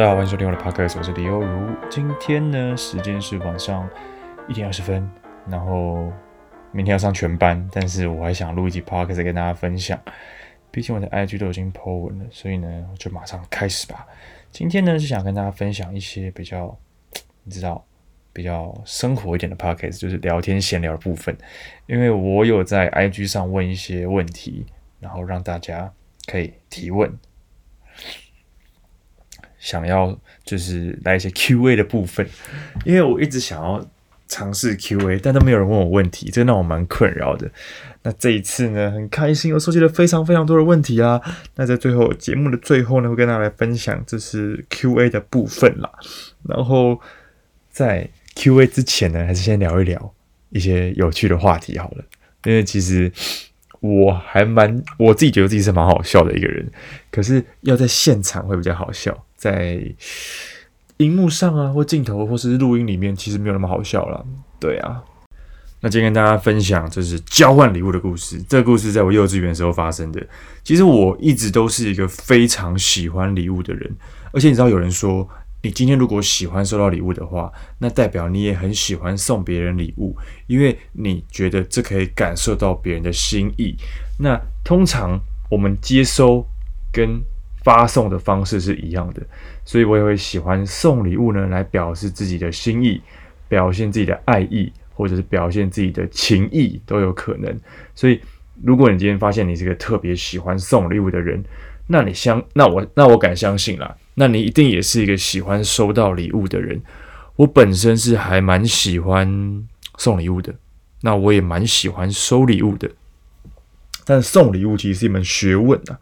[0.00, 1.76] 大家好，欢迎收听我的 Podcast，我是李欧如。
[1.90, 3.86] 今天呢，时间是晚上
[4.48, 5.06] 一点二十分，
[5.46, 6.10] 然后
[6.72, 10.00] 明天要上全班，但是我还想录一集 Podcast 跟大家分享。
[10.70, 14.06] 毕竟我的 IG 都已经 po 文了，所以呢，就马上开始吧。
[14.50, 16.74] 今天呢，是想跟大家分享一些比较，
[17.44, 17.84] 你知道，
[18.32, 21.36] 比较生活一点的 Podcast，就是聊天闲聊的部分。
[21.86, 24.64] 因为我有在 IG 上问一些问题，
[24.98, 25.92] 然后让大家
[26.24, 27.12] 可以提问。
[29.60, 32.26] 想要就是来一些 Q&A 的部分，
[32.84, 33.88] 因为我一直想要
[34.26, 37.48] 尝试 Q&A，但都没有人问我问题，这让我蛮困扰的。
[38.02, 41.20] 那这一次呢，很开心，我收集了非常非常多的问题啊。
[41.56, 45.90] 那在最后节目的最后呢，会跟大家来分享这是 Q&A 的部分啦。
[46.48, 46.98] 然后
[47.70, 50.14] 在 Q&A 之前呢，还是先聊一聊
[50.48, 52.04] 一些有趣的话题好了，
[52.44, 53.12] 因为其实
[53.80, 56.70] 我还蛮我自己觉得自己是蛮好笑的一个人，
[57.10, 59.24] 可是要在现场会比较好笑。
[59.36, 59.82] 在
[60.98, 64.24] 荧幕上啊，或镜头，或是录音里面，其实没有那么好笑了。
[64.58, 65.02] 对啊，
[65.80, 68.38] 那今天跟大家分享就是交换礼物的故事。
[68.42, 70.20] 这个故事在我幼稚园的时候发生的。
[70.62, 73.90] 其实我一直都是一个非常喜欢礼物的人，
[74.32, 75.26] 而且你知道，有人说，
[75.62, 80.16] 你今天如果喜欢收到礼物的话，那代表你也很喜欢送别人礼物，
[80.46, 83.76] 因为你觉得这可以感受到别人的心意。
[84.18, 85.20] 那通常
[85.50, 86.46] 我们接收
[86.90, 87.20] 跟
[87.62, 89.20] 发送的方式是一样的，
[89.64, 93.00] 所以我也会喜欢送礼物呢，来表示自己的心意，
[93.46, 97.54] 表现自己的爱意，或者是表现自己的情意都有可能。
[97.94, 98.18] 所以，
[98.62, 101.44] 如果你今天发现你是个特别喜欢送礼物的人，
[101.90, 106.80] 那你相那我那我敢相信啦，那你一定也是一个喜欢收到礼物的人。
[107.36, 109.66] 我本身是还蛮喜欢
[109.98, 110.54] 送礼物的，
[111.02, 112.90] 那我也蛮喜欢收礼物的，
[114.04, 115.98] 但送礼物其实是一门学问啊，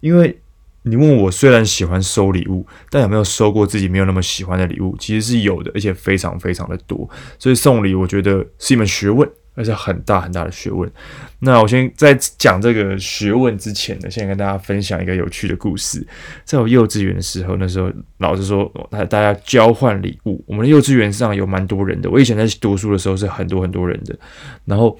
[0.00, 0.38] 因为。
[0.86, 4.94] 你问我，虽然喜欢收礼物，但有没有收过自己没有那么喜欢的礼物？
[4.98, 7.08] 其实是有的，而且非常非常的多。
[7.38, 10.90] 所以送礼，我觉得是一门学问，而且很大很大的学问。
[11.38, 16.06] 那我先在讲这个学问之前呢，先跟大家分享一个有趣的故事。
[16.44, 20.42] 在我幼稚园的时候，那时候老师说，大家交换礼物。
[20.46, 24.18] 我们的幼稚园上有蛮多人的，我以前在读书的时候是很多很多人的。
[24.64, 24.98] 然后，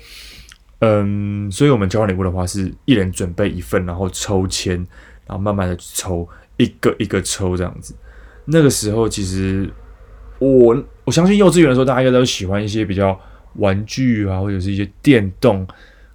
[0.81, 4.77] 嗯，所以我们交换礼物的话，是一人准备一份，然后抽签。
[5.27, 6.29] 然后慢慢的抽，
[6.59, 7.95] 一个一个抽这样子。
[8.45, 9.67] 那个时候其实
[10.39, 13.19] 我我相信幼稚园的时候，大家应该都喜欢一些比较
[13.57, 15.67] 玩具啊，或者是一些电动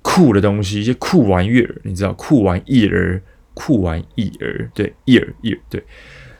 [0.02, 3.22] 酷的东西，一些酷玩意儿，你知道酷玩意儿，
[3.54, 5.84] 酷玩意儿，对，意儿意儿，对。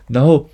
[0.08, 0.50] 然后，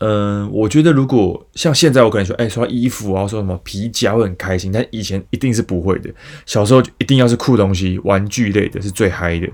[0.00, 4.70] 嗯、我觉得如果像现在，我可能说，哎，说衣服啊，说什么皮夹，会很开心。
[4.70, 6.10] 但以前一定是不会的。
[6.46, 9.48] 小时候就一定要是酷东西，玩具类的是最嗨的。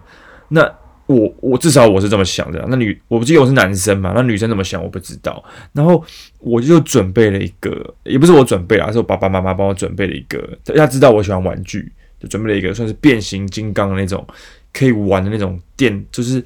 [0.49, 0.71] 那
[1.07, 5.45] 我我至少我是这么想的，那女我不记得我是男生嘛，那女生怎么想我不知道。
[5.73, 6.03] 然后
[6.39, 10.59] 我就准备了一个，也不是我准备啊，是我爸爸妈妈帮我准备了一个。
[10.65, 14.27] 大家知道我喜欢玩具，就准备了一个算是变形金刚的那种
[14.73, 16.43] 可以玩的那种电，就是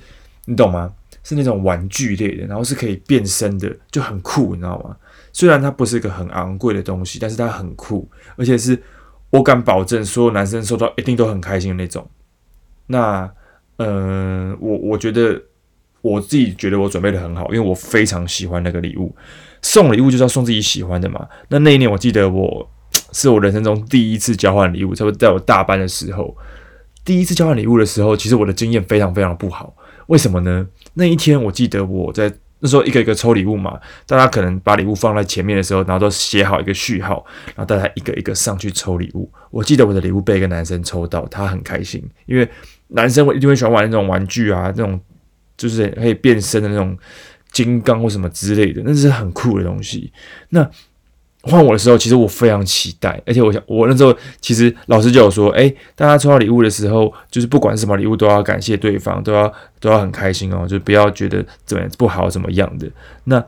[0.46, 0.92] 你懂吗？
[1.22, 4.96] 是那种玩具类的，然后是可以变身的，就很酷，你知道吗？
[5.32, 8.76] 虽然它不是一个很昂贵的东西，但是它很酷，而且是
[9.30, 12.04] 我敢保证所有男生收到一定都很开心的那种。
[12.88, 13.30] 那。
[13.78, 15.40] 嗯，我我觉得
[16.00, 19.14] 我自己觉得我准备的很好，因为我非常喜欢那个礼物。
[19.62, 21.26] 送礼物就是要送自己喜欢的嘛。
[21.48, 22.70] 那那一年我记得我
[23.12, 26.36] 是我人生中第一次交换礼物，差不多在我大班的时候，
[27.04, 29.74] 第一次交换礼物的时候，其实我的经验非常非常不好。
[30.06, 30.66] 为什么呢？
[30.94, 37.24] 那一天我记得我在那时候一个一个抽礼物嘛，大家可能把礼物放在前面的时候，然后都写好一个序号，
[37.54, 39.30] 然后大家一个一个上去抽礼物。
[39.50, 42.48] 我记得我的礼物被一个男生抽到，他很开心，因为。
[42.88, 45.00] 男生会一定会喜欢玩那种玩具啊，那种
[45.56, 46.96] 就是可以变身的那种
[47.52, 50.12] 金刚或什么之类的，那是很酷的东西。
[50.50, 50.68] 那
[51.42, 62.90] 换我的时候，其实我非常期待，而且我想，我那时候其实老师就有说，哎，大家抽到礼物的时候，就是不管什么礼物，都要感谢对方，都要都要很开心哦，就不要觉得怎么不好怎么样的。
[63.24, 63.42] 那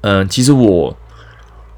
[0.00, 0.96] 嗯，其实我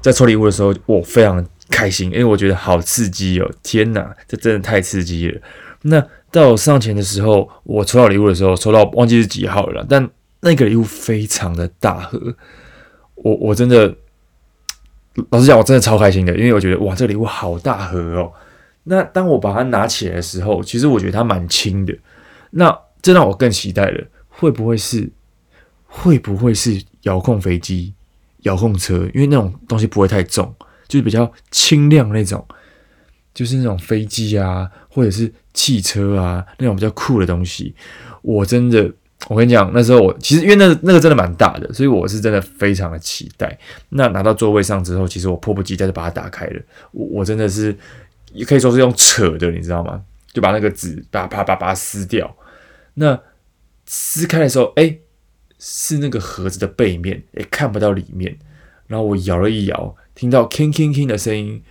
[0.01, 3.51] 在抽礼物的时候，我非常开心，因为我觉得好刺激哦！
[3.61, 5.41] 天哪，这真的太刺激了。
[5.83, 10.09] 那到我上前的时候，我抽到礼物的时候，抽到忘记是几号了，但
[10.39, 12.35] 那个礼物非常的大盒，
[13.15, 13.95] 我我真的，
[15.29, 18.31] 老实讲，我真的超开心的，因为我觉得哇，这个礼物好大盒哦。
[18.85, 21.93] 那当我把它拿起来的时候，其实我觉得它蛮轻的，
[22.51, 25.11] 那这让我更期待了，会不会是
[25.85, 27.93] 会不会是遥控飞机、
[28.43, 29.09] 遥控车？
[29.13, 30.55] 因为那种东西不会太重，
[30.87, 32.45] 就是比较轻量那种。
[33.33, 37.73] 就是那种飞机啊，或者是汽车啊，那种比较酷的东西，
[38.21, 38.89] 我真的
[39.27, 43.57] 我跟你讲，那时候我其实因为那那个真的蛮大的，所以我是真的非常的期待。
[43.89, 46.61] 那拿到座位上之后，其实我迫不及待就把它打开了。
[46.91, 47.75] 我我真的是
[48.33, 50.03] 也可以说是用扯的，你知道吗？
[50.31, 52.35] 就把那个纸啪啪啪把它撕掉。
[52.95, 53.19] 那
[53.85, 54.97] 撕开的时候，哎、
[55.59, 58.37] 是那个盒子的背面，也、看不到里面。
[58.87, 61.63] 然后我摇了一摇，听到 king king king 的声音。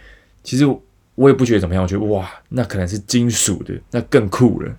[0.42, 0.64] 其实
[1.14, 4.76] 我也不觉得怎么样，我觉得哇，那可能是金属的，那更酷了。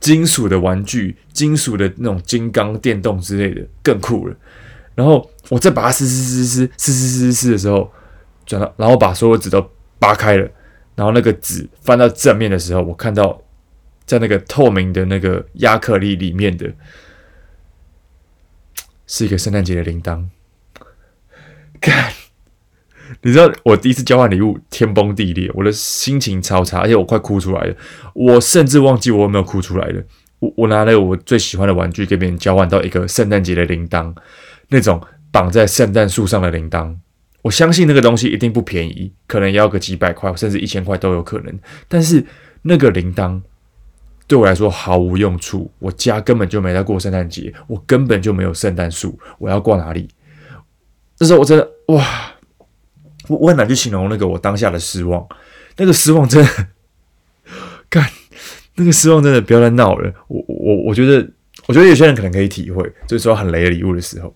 [0.00, 4.36] 金属的玩具，金属的那种金刚电动之类的，更酷了。
[4.94, 7.92] 然后我再把它撕撕撕撕撕撕撕撕的时候，
[8.46, 9.60] 转到，然后把所有纸都
[9.98, 10.48] 扒开了，
[10.94, 13.42] 然后那个纸翻到正面的时候，我看到
[14.06, 16.72] 在那个透明的那个亚克力里面的，
[19.06, 20.24] 是一个圣诞节的铃铛。
[21.80, 22.12] 看，
[23.22, 27.74] 你知道我第一次交换礼物，天崩地裂，我的心情超差，而且我快哭出来了。
[28.14, 30.02] 我甚至忘记我有没有哭出来了。
[30.38, 34.14] 我我拿了我最喜欢的玩具给别人交换到一个圣诞节的铃铛，
[34.68, 35.00] 那种
[35.32, 36.94] 绑在圣诞树上的铃铛。
[37.42, 41.58] 我相信那个东西一定不便宜，可能要个几百块，甚至一千块都有可能。
[41.88, 42.24] 但是
[42.62, 43.40] 那个铃铛
[44.26, 50.08] 对我来说毫无用处，我家根本就没在过圣诞节，我根本就没有圣诞树，我要挂哪里？
[51.18, 52.04] 那时候我真的哇，
[53.28, 55.26] 我很难去形容那个我当下的失望，
[55.76, 56.66] 那个失望真的，
[57.88, 58.08] 干，
[58.76, 60.12] 那个失望真的不要再闹了。
[60.28, 61.28] 我我我觉得，
[61.66, 64.34] 我觉得有些人可能可以体会，就是说很雷的礼物的时候。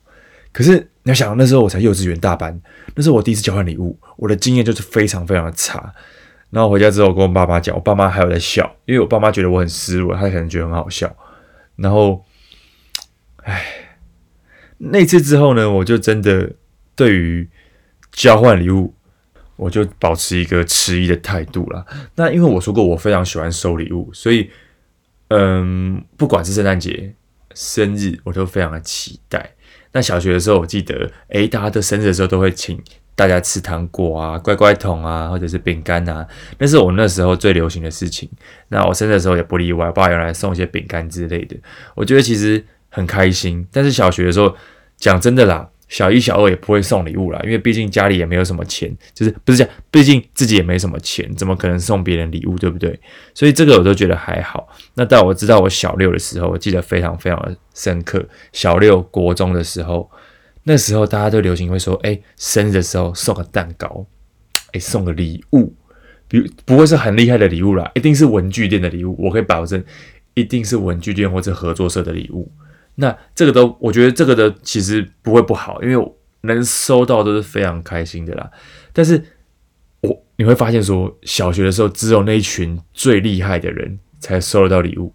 [0.52, 2.60] 可是你要想，那时候我才幼稚园大班，
[2.94, 5.92] 那是我第一次交换礼物，我的经验就是非常非常的差。
[6.50, 11.14] 然后回家之后，我跟我爸妈讲，我爸妈还有在笑，因为我爸妈觉得我很失落，他可能觉得很好笑。
[11.76, 12.24] 然后，
[13.44, 13.64] 唉，
[14.78, 16.52] 那次之后呢，我就真的。
[16.94, 17.48] 对于
[18.12, 18.94] 交换礼物，
[19.56, 21.84] 我就保持一个迟疑的态度啦。
[22.14, 24.50] 那因为我说过我非常喜欢收礼物，所以
[25.28, 27.14] 嗯，不管是圣诞节、
[27.54, 29.54] 生日，我都非常的期待。
[29.92, 32.78] 那小学的时候，我记得，诶，大家的生日的时候都会请
[33.14, 36.26] 大家吃糖果啊、乖乖桶啊，或者是饼干啊，
[36.58, 38.28] 那是我那时候最流行的事情。
[38.68, 41.56] 那我生日的时候也不例外，我爸原来送一些饼干之类的，
[41.94, 43.66] 我觉得其实很开心。
[43.70, 44.54] 但是小学的时候，
[44.96, 45.68] 讲真的啦。
[45.92, 52.98] 小一、小二也不会送礼物啦，因为毕竟家里也没有什么钱，就是不是这样，毕竟自己也没什么钱，怎么可能送别人礼物，对不对？
[53.34, 54.66] 所以这个我都觉得还好。
[54.94, 58.26] 那到我知道我小六的时候，我记得非常非常的深刻。
[58.54, 60.10] 小六国中的时候，
[60.62, 64.06] 那时候大家都流行会说，哎，生日的时候送个蛋糕，
[64.72, 65.74] 哎，送个礼物，
[66.26, 69.84] 比如不会是很厉害的礼物啦，一定是文具店的礼物，我可以保证，
[70.32, 72.50] 一定是文具店或者合作社的礼物。
[72.96, 76.12] 那这个都，我觉得这个的其实不会不好，因为
[76.42, 78.50] 能收到都是非常开心的啦。
[78.92, 79.22] 但是
[80.00, 85.12] 我你会发现说，小学的时候只有那一群最厉害的人才收得到礼物，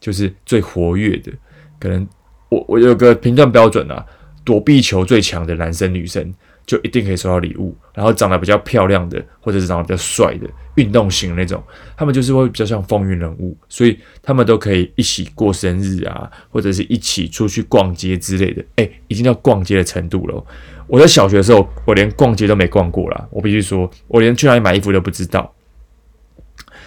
[0.00, 1.32] 就是最活跃的。
[1.78, 2.06] 可能
[2.48, 4.04] 我我有个评断标准啊，
[4.44, 6.34] 躲避球最强的男生女生。
[6.66, 11.62] 就一定可以收到礼物，然后长得比较漂亮的，或者是长得比较帅的，运动型的那种，
[11.96, 18.64] 他们就是会比较像风云人物，所以他们都可以一起过生日啊，或者是一起出去逛街之类的。
[18.76, 20.46] 诶，已经到逛街的程度了。
[20.86, 25.52] 我在小学的时候，我连逛街都没逛过啦，我必须说，我连去哪里买衣服都不知道。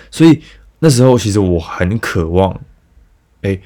[0.10, 0.41] 所以
[0.79, 2.60] 那时候其实我很渴望，
[3.41, 3.62] 诶，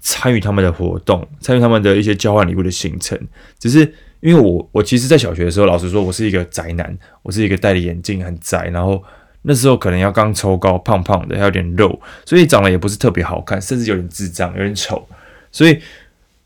[0.00, 3.18] 参与他们的活动，参与他们的一些交换礼物的行程，
[3.58, 3.94] 只是。
[4.20, 9.02] 因为我我其实，在小学的时候，老实说，我是一个宅男，我是一个戴着眼镜很宅，然后
[9.42, 15.06] 那时候可能要刚抽高，胖胖的，还有点肉，所以长得也不是特别好看，甚至有点智障，有点丑。
[15.52, 15.78] 所以，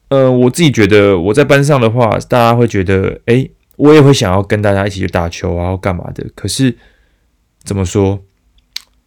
[0.09, 6.25] 呃，我自己觉得我在班上的话，大家会觉得，诶，我也会想要跟大家一起去打球啊，或干嘛的。
[6.35, 6.77] 可是
[7.63, 8.23] 怎么说？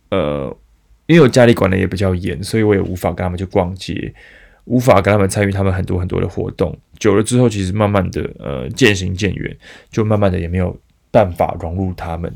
[0.09, 0.55] 呃，
[1.05, 4.13] 因为我家里管的也比较严，所以我也无法跟他们去逛街。
[4.65, 9.57] 无法跟他们参与他们很多很多的活动，久了之后，其实慢慢的，呃，渐行渐远，
[9.89, 10.77] 就慢慢的也没有
[11.09, 12.29] 办法融入他们。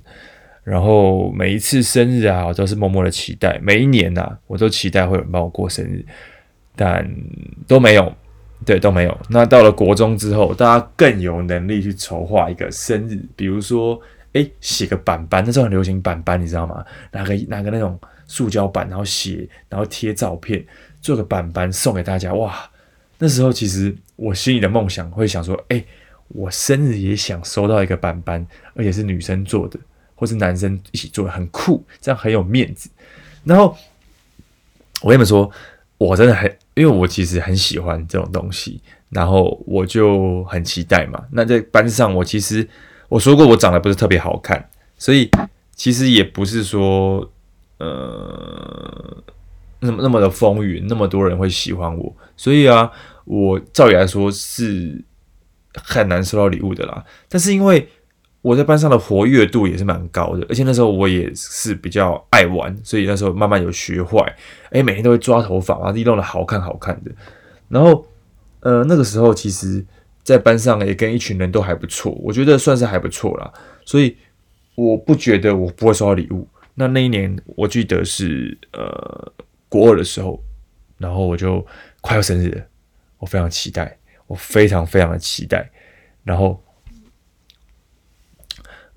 [0.64, 6.06] 然后每一次生日啊，我都是默默的期待，每一年呐、我都期待会有人帮我过生日，
[6.76, 7.10] 但
[7.68, 8.14] 都没有，
[8.66, 9.18] 对，都没有。
[9.30, 14.00] 那到了国中之后，大家更有能力去筹划一个生日，比如说，
[14.34, 16.86] 诶，写个板板，那时候很流行板板，你知道吗？
[17.12, 20.64] 拿个拿个那种塑胶板，然后写，然后贴照片。
[21.02, 22.70] 做个板板送给大家哇！
[23.18, 25.84] 那时候其实我心里的梦想会想说，哎、
[26.28, 29.80] 我生日也想收到一个板板，而且是女生做的，
[30.22, 32.88] 或是男生一起做的，很酷，这样很有面子。
[33.44, 33.76] 然后
[35.02, 35.50] 我跟你们说，
[35.98, 41.26] 我真的很，因为我其实很喜欢这种东西，然后我就很期待嘛。
[41.32, 42.70] 那在班上，我其实
[43.10, 45.28] 我说过我长得不是特别好看，所以
[45.74, 47.28] 其实也不是说，
[47.80, 49.24] 呃。
[49.84, 52.92] 那么那么的风云，那么多人会喜欢我，所以啊，
[53.26, 55.04] 我照理来说是
[55.74, 57.04] 很难收到礼物的啦。
[57.28, 57.90] 但是因为
[58.42, 64.18] 我在班上的活跃度也是蛮高的，而且那时候我也是比较爱玩，所以那时候慢慢有学坏，
[64.72, 67.12] 哎，每天都会抓头发，把自己弄得好看好看的。
[67.70, 68.04] 然后，
[68.62, 69.86] 呃，那个时候其实，
[70.24, 73.54] 在班上也跟一群人都还不错，我觉得算是还不错啦。
[73.86, 74.18] 所以
[74.74, 76.48] 我不觉得我不会收到礼物。
[76.74, 79.32] 那那一年我记得是呃
[79.70, 80.44] 国二的时候，
[80.98, 81.64] 然后我就
[82.02, 82.64] 快要生日了，
[83.20, 83.96] 我非常期待，
[84.26, 85.70] 我非常非常的期待，
[86.24, 86.60] 然后。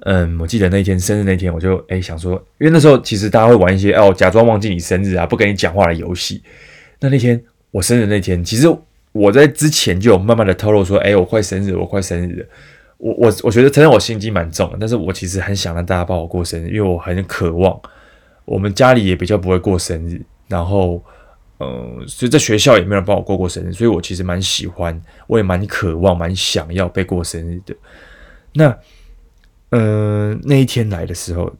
[0.07, 6.43] 嗯，我记得那天生日那天，我就诶想说，因为那时候其实大家会玩一些哦，假装忘记你生日啊，不跟你讲话的游戏。
[7.01, 8.69] 那那天我生日那天，其实
[9.13, 12.47] 我在之前就有慢慢的透露说，诶，我快生日，我快生日了。
[12.99, 17.81] 我我我觉得，承认我心机蛮重的，但是我其实很想让大家帮我过生日，因为我很渴望。
[18.45, 21.03] 我们家里也比较不会过生日，然后
[21.61, 27.75] 嗯，所以在学校也没有人帮我过过生日，所以我其实蛮喜欢，我也蛮渴望，蛮想要被过生日的。
[28.53, 28.77] 那。
[29.77, 31.53] 嗯、那一天来的时候，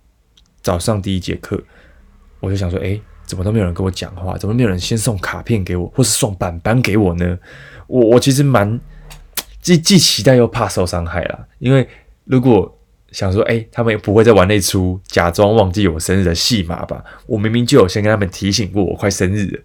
[0.63, 1.61] 早上第一节课，
[2.39, 4.39] 我就想说，诶，怎么都没有人跟我讲话？
[4.39, 7.37] 怎么没有人先送卡片给我，或是送板板给我呢？
[7.89, 8.79] 我我其实蛮
[9.61, 11.89] 既既期待又怕受伤害啦，因为
[12.25, 12.79] 如果
[13.11, 17.05] 想说，诶，他们也不会再玩那出假装忘记我生日的戏码吧？
[17.27, 19.61] 我明明就有先跟他们提醒过我快生日了，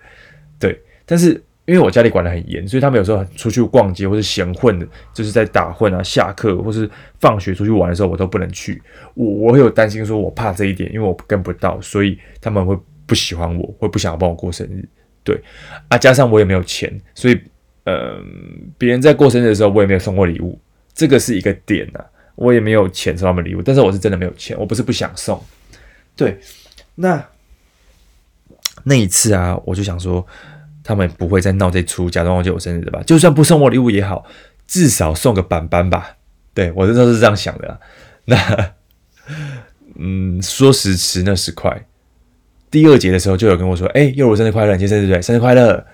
[0.57, 1.43] 对，但是。
[1.69, 8.81] 因为我家里管得很严，所以他们有时候出去逛街或是闲混的，就是在打混啊，下课或是放学出去玩的时候，我都不能去。
[9.13, 14.83] 我我会有担心，说我怕这一点，因为我跟不到，所以他们会不喜欢我，会不想要帮我过生日。
[15.23, 15.39] 对
[15.89, 17.39] 啊，加上我也没有钱，所以
[17.83, 18.25] 嗯、
[18.75, 20.59] 别人在过生日的时候，我也没有送过礼物，
[20.95, 22.05] 这个是一个点呐、啊。
[22.33, 25.39] 我也没有钱送他们礼物，但是我是真的没有钱，我不是不想送。
[26.15, 26.39] 对，
[26.95, 27.23] 那
[28.83, 30.25] 那一次啊，我就想说。
[30.89, 32.99] 他们不会再闹这出，假装忘记我生日的吧？
[33.05, 34.25] 就算不送我礼物也好，
[34.65, 36.17] 至少送个板板吧。
[36.51, 37.79] 对，我那时候是这样想的啦。
[38.25, 38.73] 那，
[39.99, 41.85] 嗯，说时迟，那时快。
[42.71, 44.73] 第二节的时候，就有跟我说：“哎、又我生日快乐！
[44.73, 45.21] 你今天生日对？
[45.21, 45.85] 生日快乐！”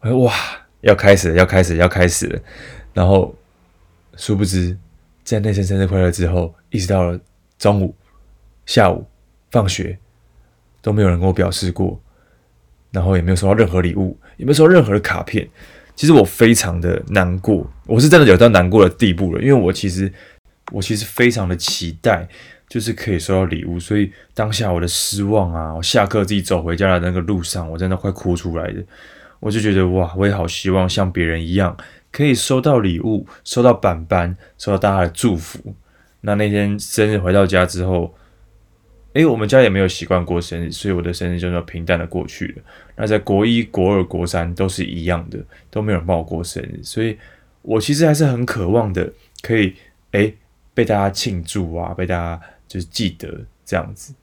[0.00, 0.34] 我说：“哇，
[0.82, 2.38] 要开始了，要开始了，要开始了。”
[2.92, 3.34] 然后，
[4.18, 4.76] 殊不知，
[5.24, 7.18] 在那声生日快乐之后，一直到了
[7.58, 7.94] 中午、
[8.66, 9.06] 下午、
[9.50, 9.98] 放学，
[10.82, 11.98] 都没有人跟我表示过。
[12.90, 15.48] 然后也没有收到任何礼物，也没收任何的卡片。
[15.94, 19.40] 其实我非常的难过，我是真的有到难过的地步了。
[19.40, 20.12] 因为我其实，
[20.72, 22.26] 我其实非常的期待，
[22.68, 23.78] 就是可以收到礼物。
[23.78, 28.82] 所以当下我的失望啊，我下课自己走回家的那个路上，我真的快哭出来的。
[29.38, 31.76] 我就觉得哇，我也好希望像别人一样，
[32.10, 35.74] 可以收到礼物，收到板板，收到大家的祝福。
[36.22, 38.12] 那那天生日回到家之后。
[39.14, 42.62] 诶，我们家也没有习惯过生日，所以我的生日就那么平淡的过去了。
[42.96, 45.38] 那在国一、国二、国三都是一样的，
[45.70, 47.18] 都没有人帮我过生日，所以
[47.60, 49.74] 我其实还是很渴望的，可以
[50.12, 50.34] 诶
[50.72, 53.28] 被大家庆祝啊，被大家就是记得
[53.66, 54.14] 这样子。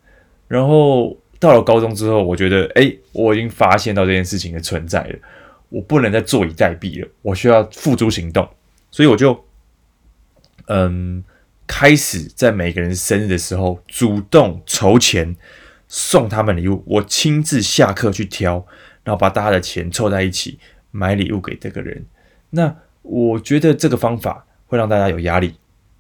[0.48, 5.20] 然后到了高中之后，我觉得诶，我已经发现到这件事情的存在了，
[5.70, 8.50] 我不能再坐以待毙了，我需要付诸行动，
[8.90, 9.46] 所以我就
[10.66, 11.24] 嗯。
[11.72, 15.36] 开始在每个人生日的时候主动筹钱
[15.88, 18.66] 送他们礼物，我亲自下课去挑，
[19.04, 20.58] 然后把大家的钱凑在一起
[20.90, 22.04] 买礼物给这个人。
[22.50, 25.54] 那我觉得这个方法会让大家有压力，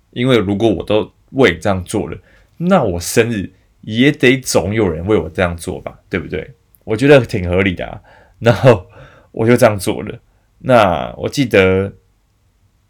[0.09, 2.17] 因为如果我都为这样做了，
[2.57, 6.51] 那我生日也得总有人为我这样做吧，对不对？
[6.83, 8.01] 我觉得挺合理的啊。
[8.39, 8.87] 然后
[9.31, 10.19] 我就这样做了。
[10.57, 11.93] 那我记得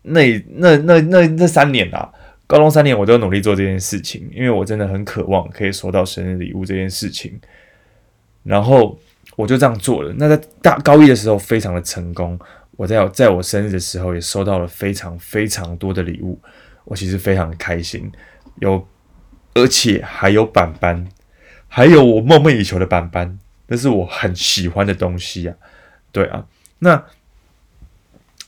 [0.04, 2.14] 那那那那那三年啊。
[2.50, 7.40] 高中三年，我都努力做这件事情，因为我真的很渴望可以收到生日礼物这件事情。
[8.42, 8.98] 然后
[9.36, 10.12] 我就这样做了。
[10.18, 12.40] 那在大高一的时候，非常的成功。
[12.72, 16.40] 我在在我生日的时候，也收到了非常非常多的礼物。
[16.86, 18.12] 我其实非常开心，
[18.56, 18.88] 有
[19.54, 21.08] 而且还有板板，
[21.68, 23.38] 还有我梦寐以求的板板，
[23.68, 25.56] 那是我很喜欢的东西啊。
[26.12, 26.48] 对啊，
[26.80, 26.96] 那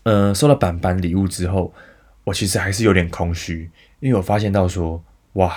[0.05, 1.71] 嗯、呃，收到板板礼物之后，
[2.23, 3.69] 我其实还是有点空虚。
[4.01, 5.01] 因为我发现到说，
[5.33, 5.55] 哇，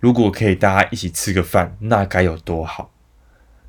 [0.00, 2.92] 如果可以大家一起吃个饭，那该有多好！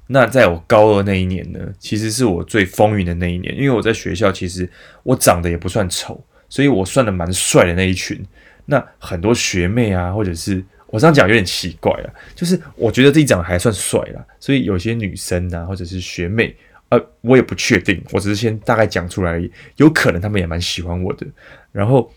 [0.07, 3.55] 那在我高二那一年呢，其实是我最风云的那一年。
[3.57, 4.69] 因为我在学校，其实
[5.01, 8.23] 我长得也不算丑，所以我算的蛮帅的那一群。
[8.65, 16.55] 那很多学妹啊，或者是我这样讲有点奇怪啊，就是我觉得自己长得还算帅啦，所以有些女生啊，或者是学妹，
[16.89, 21.25] 呃，我也不确定，我只是先大概讲出来而已，有可能他们也蛮喜欢我的。
[21.71, 22.11] 然后。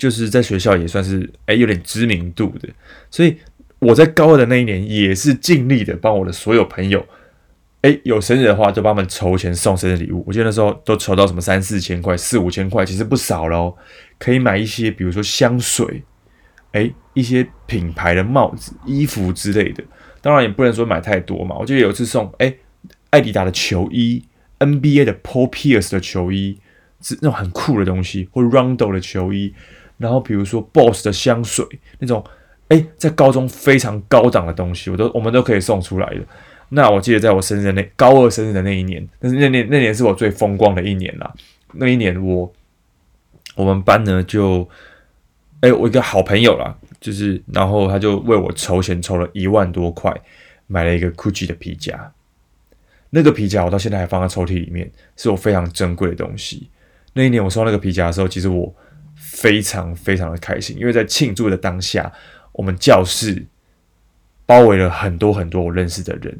[0.00, 2.66] 就是在学校也算是诶有点知名度的，
[3.10, 3.36] 所以
[3.78, 7.06] 我在高二的那一年也是尽力的帮我的所有朋友
[7.82, 10.24] 哎，有生日的话，就帮他们筹钱送生日礼物。
[10.26, 13.74] 我记得那时候都筹到什么三四千块、四五千块，其实不少了哦。
[14.18, 16.02] 可以买一些，比如说香水，
[16.72, 19.82] 哎，一些品牌的帽子、衣服之类的。
[20.20, 21.56] 当然也不能说买太多嘛。
[21.58, 22.54] 我记得有一次送，哎，
[23.10, 24.22] 艾迪达的球衣、
[24.58, 26.58] NBA 的 Paul Pierce 的球衣，
[27.00, 29.54] 是那种很酷的东西，或 Rondo 的球衣。
[30.00, 31.66] 然后比如说 Boss 的香水，
[31.98, 32.24] 那种
[32.68, 36.20] 哎，在高中非常高档的东西，我都我们都可以送出来的。
[36.70, 41.30] 那我记得在我生日的那高二生日的那一年，但是那年那年是我最风光的一年啦。
[41.74, 42.50] 那一年我
[43.56, 44.66] 我们班呢就，
[45.60, 50.14] 哎，我一个好朋友啦，就是然后他就为我筹钱筹了一万多块，
[50.66, 52.10] 买了一个 Gucci 的皮夹。
[53.10, 56.70] 那个皮夹我到现在还放在抽屉里面，是我非常珍贵的东西。
[57.12, 58.72] 那一年我收到那个皮夹的时候，其实我
[59.30, 62.12] 非常非常的开心，因为在庆祝的当下，
[62.52, 63.46] 我们教室
[64.44, 66.38] 包围了很多很多我认识的人。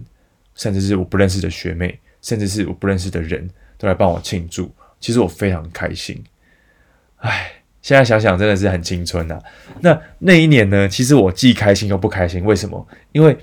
[0.56, 6.22] 甚至是我不认识的学妹，甚至是我不认识的人都来帮我庆祝，其实我非常开心。
[7.18, 9.40] 唉，现在想想真的是很青春呐、
[9.80, 12.44] 那那一年呢，其实我既开心又不开心。
[12.44, 12.86] 为什么？
[13.12, 13.34] 因为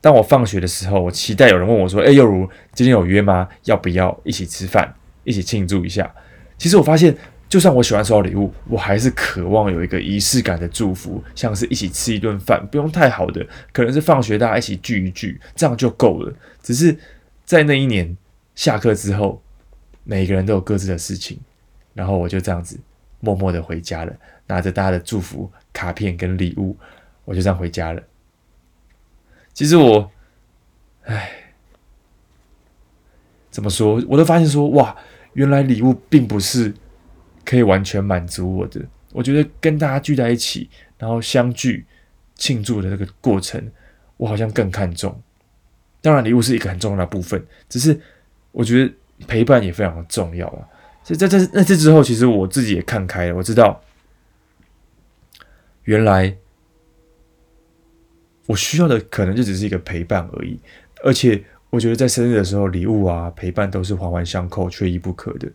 [0.00, 3.48] 当我放学的时候，我期待有人问我说：“诶，又如今天有约吗？
[3.64, 6.14] 要不要一起吃饭，一起庆祝一下？”
[6.58, 7.16] 其实我发现。
[7.54, 16.34] 就算我喜欢收到礼物，我还是渴望有一个仪式感的祝福，像是一起吃一顿饭，不用太好的，可能是放学大家一起聚一聚，这样就够了。
[16.64, 16.98] 只是
[17.44, 18.16] 在那一年
[18.56, 19.40] 下课之后，
[20.02, 21.38] 每个人都有各自的事情，
[21.92, 22.76] 然后我就这样子
[23.20, 24.12] 默默的回家了，
[24.48, 26.76] 拿着大家的祝福卡片跟礼物，
[27.24, 28.02] 我就这样回家了。
[29.52, 30.10] 其实我，
[31.04, 31.30] 唉，
[33.48, 34.02] 怎么说？
[34.08, 34.96] 我都发现说，哇，
[35.34, 36.74] 原来礼物并不是。
[37.44, 38.80] 可以完全满足我的，
[39.12, 41.84] 我觉得跟大家聚在一起，然后相聚
[42.34, 43.62] 庆祝的这个过程，
[44.16, 45.20] 我好像更看重。
[46.00, 47.98] 当然，礼物是一个很重要的部分，只是
[48.52, 48.92] 我觉得
[49.26, 50.68] 陪伴也非常的重要啊。
[51.02, 53.82] 所以在这那这之后，其实我自己也看开了，我知道
[55.84, 56.34] 原来
[58.46, 60.58] 我需要的可能就只是一个陪伴而已。
[61.02, 65.50] 而且，我觉得在生日的时候，礼物啊、陪伴都是环环相扣、缺一不可的。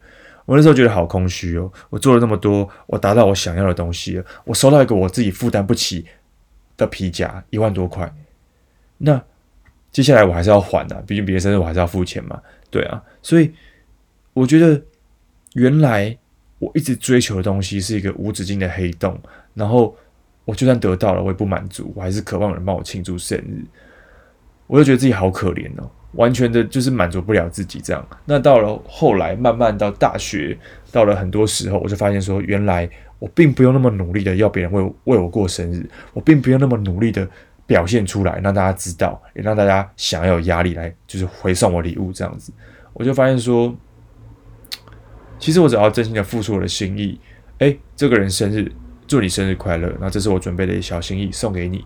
[0.50, 6.04] 我那时候觉得好空虚哦，我做了那么多，我达到我想要的东西了，我收到一个我自己负担不起
[6.76, 8.12] 的皮夹，一万多块，
[8.98, 9.24] 那
[9.92, 13.54] 接下来我还是要还的，毕竟别人生日我还是要付钱嘛，对啊，所以
[14.34, 14.82] 我觉得
[15.54, 16.18] 原来
[16.58, 19.22] 我一直追求的东西是一个无止境的黑洞，
[19.54, 19.96] 然后
[20.46, 23.64] 我就算得到了，我也不满足，我还是渴望有人帮我庆祝生日，
[24.66, 25.88] 我就觉得自己好可怜哦。
[26.14, 30.58] 完全的就是满足不了自己这样，那到了后来，慢慢到大学，
[30.92, 37.30] 到了很多时候，我就发现说，原来我并不用那么努力的要别人为为我过生日，我并不用那么努力的
[37.68, 42.52] 表现出来，让大家知道，也让大家想要有压力来就是回送我礼物这样子，
[42.94, 43.72] 我就发现说，
[45.38, 47.20] 其实我只要真心的付出我的心意，
[47.60, 48.72] 诶，这个人生日，
[49.06, 51.86] 祝你生日快乐，那这是我准备的小心意送给你，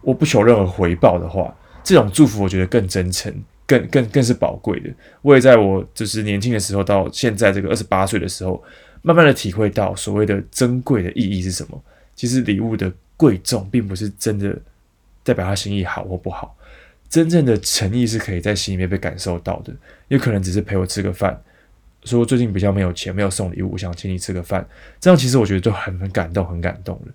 [0.00, 1.54] 我不求任何回报的话。
[1.86, 3.32] 这种祝福我觉得更真诚，
[3.64, 4.90] 更更更是宝贵的。
[5.22, 8.60] 我也在我就是年轻的时候，到现在这个二十八岁的时候，
[9.02, 11.80] 慢慢的体会到所谓的珍贵的意义是什么。
[12.16, 14.60] 其实礼物的贵重，并不是真的
[15.22, 16.56] 代表他心意好或不好，
[17.08, 19.72] 真正的诚意是可以在心里面被感受到的。
[20.08, 21.40] 有可能只是陪我吃个饭，
[22.02, 24.66] 说最近比较没有钱，没有送礼物，我想请你吃个饭，
[24.98, 27.12] 这样其实我觉得就很很感动，很感动了。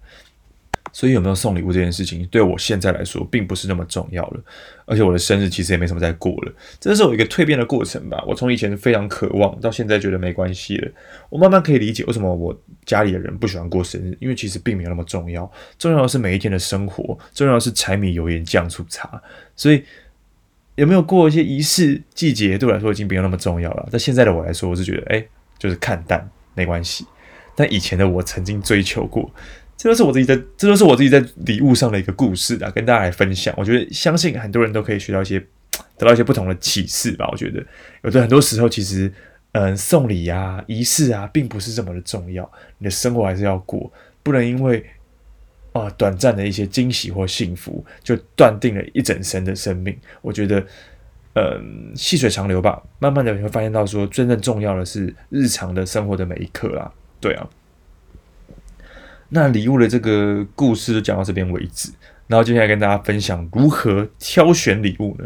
[0.94, 4.42] 所以有没有送礼物这件事情，对我现在来说并不是那么重要了。
[4.86, 8.22] 而且我的生日其实也没什么在过了，这是我一个蜕变的过程吧。
[8.28, 10.92] 我从以前非常渴望，到现在觉得没关系了。
[11.30, 12.54] 我慢慢可以理解为什么我
[12.86, 15.50] 家里的人不喜欢过生日，因为其实并没有那么重要。
[15.80, 19.22] 重要的是每一天的生活，重要的是柴米油盐酱醋茶。
[19.56, 19.82] 所以
[20.76, 23.88] 有没有过一些仪式季节，对我来说已经没有那么重要了。
[23.90, 25.26] 但现在的我来说，我是觉得哎，
[25.58, 27.06] 就是看淡没关系。
[27.56, 29.32] 但以前的我曾经追求过。
[29.82, 33.52] 这都是我自己在，这都是我自己在礼物上的一个故事啊，跟大家来分享。
[33.58, 35.40] 我觉得相信很多人都可以学到一些，
[35.98, 37.28] 得到一些不同的启示吧。
[37.32, 37.66] 我觉得
[38.04, 39.12] 有的很多时候，其实，
[39.54, 42.48] 嗯，送礼啊、仪式啊，并不是这么的重要。
[42.78, 43.92] 你的生活还是要过，
[44.22, 44.86] 不能因为
[45.72, 49.98] 啊短暂的一些惊喜或幸福，就断定了一整生的生命。
[50.22, 50.64] 我觉得，
[51.34, 52.80] 嗯，细水长流吧。
[53.00, 56.94] 慢慢的你会发现到说，真正重要的是日常的生活的每一刻啊。
[57.20, 57.50] 对啊。
[59.34, 61.90] 那礼物的这个故事就讲到这边为止，
[62.28, 65.26] 然后接下来跟大家分享如何挑选礼物呢？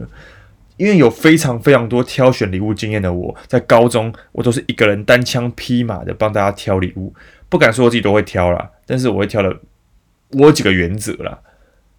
[0.77, 7.13] 因为有非常非常多挑选礼物经验的我，在高中我都是一个人单枪匹马的帮大家挑礼物，
[7.49, 9.57] 不敢说我自己都会挑啦，但是我会挑的，
[10.31, 11.39] 我有几个原则啦。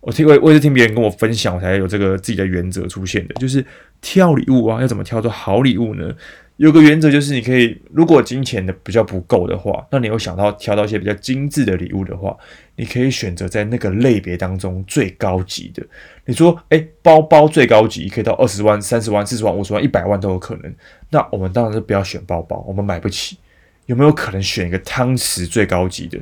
[0.01, 3.65] 我听我我也是听别人跟我分享，我才有这个自己的原则出现的，就是
[4.01, 6.15] 挑礼物啊，要怎么挑出好礼物呢？
[6.57, 12.35] 有个原则就是，你可以如果金钱的比较不够的话，那你有想到挑到一些比较精致的礼物的话，
[12.77, 15.83] 你可以选择在那个类别当中最高级的。
[16.25, 20.75] 你说，诶，包包最高级可以到二十万、三十万、四十万、五十万、一百万都有可能。
[21.11, 23.37] 那我们当然是不要选包包，我们买不起。
[23.85, 26.19] 有没有可能选一个汤匙最高级的？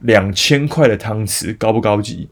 [0.00, 2.28] 两千块的汤匙高不高级？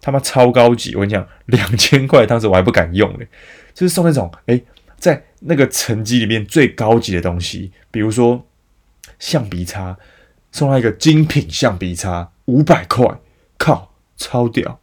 [0.00, 0.94] 他妈超高级！
[0.94, 3.28] 我跟你讲，两千块的汤匙我还不敢用嘞，
[3.74, 4.64] 就是送那种诶。
[5.02, 8.46] 在那个层级里面最高级的东西，比如说
[9.18, 9.98] 橡皮擦，
[10.52, 13.04] 送他一个精品橡皮擦，五百块，
[13.58, 14.78] 靠，超屌！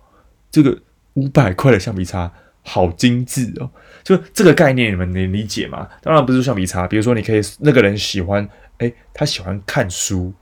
[0.51, 0.77] 这个
[1.13, 2.29] 五百块的橡皮擦
[2.63, 3.71] 好精致哦，
[4.03, 5.87] 就这个概念你们能理解吗？
[6.01, 8.45] 当然不是橡皮擦，比如说你可以那个人喜欢，
[8.79, 10.33] 诶，他喜欢看书，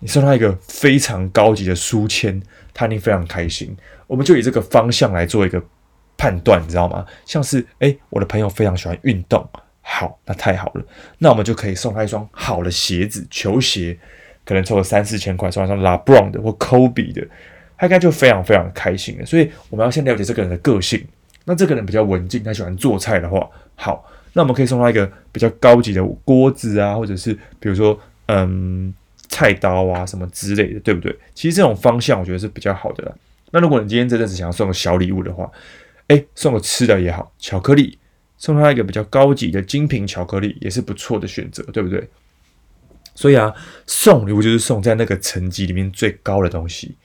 [0.00, 2.42] 你送他一个非常高级的书签，
[2.74, 3.76] 他一定非常开心。
[4.08, 5.62] 我们就以这个方向来做一个。
[6.16, 7.04] 判断你知道吗？
[7.24, 9.46] 像是诶，我的朋友非常喜欢运动，
[9.82, 10.84] 好，那太好了，
[11.18, 13.98] 那我们就可以送他一双好的鞋子，球鞋，
[14.44, 17.26] 可能凑个三四千块，送一双 LeBron 的或 Kobe 的，
[17.76, 19.26] 他应该就非常非常开心了。
[19.26, 21.06] 所以我们要先了解这个人的个性。
[21.44, 28.92] 那这个人比较文静，他喜欢做菜的话，好，那我们可以送他一个比较高级的锅子啊，或者是比如说嗯
[29.28, 31.16] 菜刀啊什么之类的，对不对？
[31.34, 33.12] 其实这种方向我觉得是比较好的啦。
[33.52, 35.48] 那如果你今天真的是想要送个小礼物的话，
[36.08, 37.98] 哎，送个吃的也好，巧克力，
[38.36, 42.08] 送他一个比较高级的精品巧克力也是不错的选择，对不对？
[43.14, 43.52] 所以啊，
[43.86, 46.96] 送礼物就是送在那个层级里面最高的东西，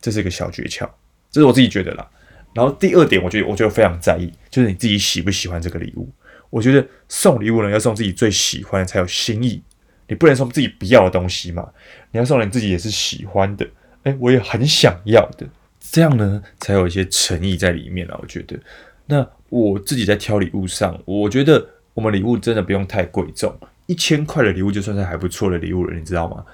[0.00, 0.88] 这是一个小诀窍，
[1.30, 2.08] 这是我自己觉得啦。
[2.54, 6.08] 然后第二点，我觉得我就非常在意，就是你自己喜不喜欢这个礼物。
[6.48, 9.60] 我觉得送礼物呢，要送自己最喜欢才有新意，
[10.08, 11.68] 你不能送自己不要的东西嘛，
[12.12, 13.68] 你要送你自己也是喜欢的，
[14.04, 15.46] 哎，我也很想要的。
[15.90, 18.18] 这样呢，才有一些诚意在里面啊。
[18.20, 18.58] 我觉得，
[19.06, 23.54] 那我自己在挑礼物上，我觉得我们礼物真的不用太贵重，
[23.86, 26.44] 一千块的礼物就算是还不错的礼物了，你知道吗？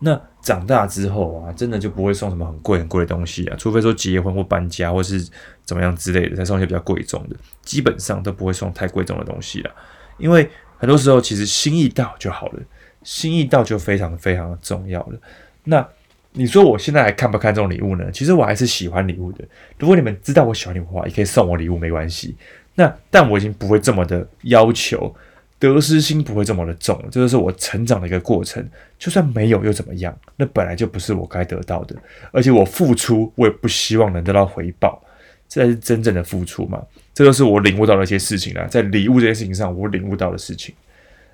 [0.00, 5.26] 那长大之后啊，真的就不会送什么很贵很贵的东西啊，除非说结婚或搬家或是
[5.64, 9.70] 怎么样之类的，才送一些比较贵重的，基本上都不会送太贵重的东西了，
[10.18, 12.60] 因为很多时候其实心意到就好了，
[13.02, 15.18] 心意到就非常非常的重要了。
[15.64, 15.86] 那。
[16.32, 18.10] 你说我现在还看不看这种礼物呢？
[18.12, 19.44] 其实我还是喜欢礼物的。
[19.78, 22.36] 如果你们知道我喜欢礼物的话，也可以送我礼物，没关系。
[22.76, 25.12] 那但我已经不会这么的要求，
[25.58, 26.96] 得失心不会这么的重。
[27.10, 28.64] 这就是我成长的一个过程。
[28.98, 30.16] 就算没有又怎么样？
[30.36, 31.96] 那本来就不是我该得到的。
[32.30, 35.02] 而且我付出，我也不希望能得到回报。
[35.48, 36.80] 这才是真正的付出嘛。
[37.12, 40.72] 这就是我领悟到的一些事情啦，在礼物这件事情上，我领悟到的事情。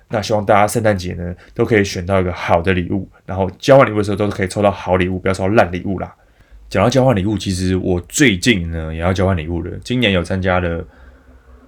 [0.09, 6.15] 那希望大家圣诞节呢都可以选到一个好的礼物，然后交换礼物的时候都是可以抽到好礼物，不要抽烂礼物啦。
[6.69, 9.71] 讲到交换礼物，其实我最近呢也要交换礼物了。
[9.83, 10.85] 今年有参加了，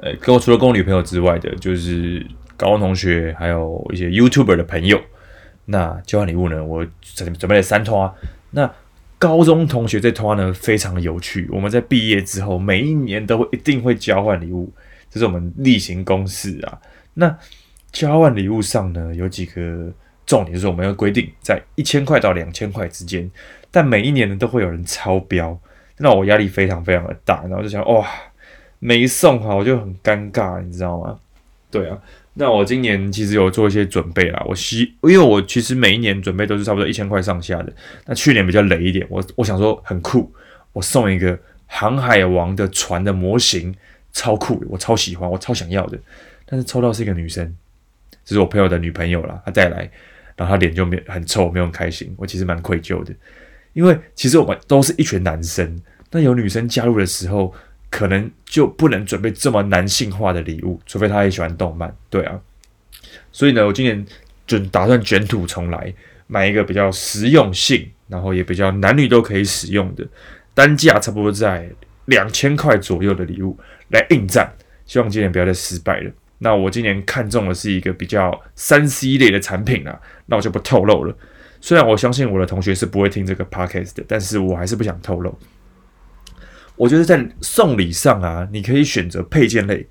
[0.02, 2.26] 呃，跟我除了跟我女朋友之外的，就是
[2.58, 5.00] 高中同学，还有一些 YouTuber 的朋友。
[5.66, 8.14] 那交换礼物呢，我准准备了三拖。
[8.52, 8.70] 那
[9.18, 14.74] 高中同学这拖呢非常有趣，我们在毕业之后每一年都会一定会交换礼物，
[15.10, 16.80] 这是我们例行公事啊。
[17.14, 17.38] 那
[17.92, 19.92] 交换礼物上呢，有几个
[20.26, 23.30] 重点，就是我们要规定在一千块到两千块之间，
[23.72, 25.60] 但每一年呢都会有人超标，
[25.98, 28.08] 那我压力非常非常的大，然后就想哇，
[28.80, 31.20] 没送好我就很尴尬，你知道吗？
[31.72, 31.98] 对啊，
[32.36, 37.74] 那我今年其实有做一些准备啦，我希因为我其实每一年准备都是差不多一千块上下的，
[38.06, 40.32] 那去年比较雷一点，我我想说很酷，
[40.74, 43.76] 我送一个航海王的船的模型，
[44.14, 46.00] 超酷，我超喜欢，我超想要的，
[46.46, 47.56] 但是抽到是一个女生。
[48.30, 49.90] 这是我朋友的女朋友啦，她带来，
[50.36, 52.14] 然后她脸就没很臭，没有很开心。
[52.16, 53.12] 我其实蛮愧疚的，
[53.74, 57.52] 因为其实我们都是一群男生，那有女生加入的时候，
[57.90, 62.40] 可能就不能准备这么男性化的礼物，除非她也喜欢动漫，对啊。
[63.32, 64.06] 所以呢，我今年
[64.46, 65.92] 就打算卷土重来，
[66.28, 70.08] 买一个比较实用性，然后也比较男女都可以使用的，
[70.54, 71.68] 单价差不多在
[72.06, 74.54] 两千块左右的礼物来应战。
[74.86, 76.12] 希望今年不要再失败了。
[76.42, 81.14] 那我今年看中的是一个比较三 C 类的产品啊，那我就不透露了。
[81.60, 85.38] 虽然我相信我的同学是不会听这个 podcast 的，但是我还是不想透露。
[86.78, 89.86] 我觉得在送礼上啊，你可以选择配件类、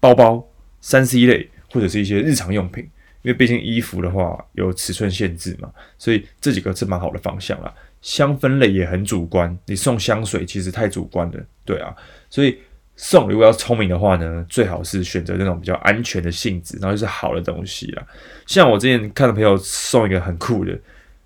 [0.00, 0.44] 包包、
[0.80, 2.82] 三 C 类或者是一些日常用品，
[3.22, 7.72] 因为毕竟衣服的话有尺寸限制嘛，所以这几个是蛮好的方向啦。
[8.02, 11.94] 香氛类也很主观，你送香水其实太主观了，对啊，
[12.28, 12.58] 所以。
[12.96, 18.02] 送如果要聪明的话呢，最好是选择那种比较安全的性质，然后就是好的东西啦。
[18.46, 20.78] 像我之前看到朋友送一个很酷的，